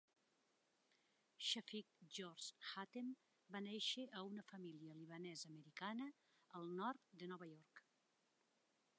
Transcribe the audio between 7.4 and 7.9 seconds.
York.